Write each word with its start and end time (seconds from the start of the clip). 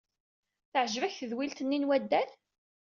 Teɛjeb-ak 0.71 1.13
tedwilt-nni 1.19 1.77
n 1.79 1.87
waddal? 1.87 2.29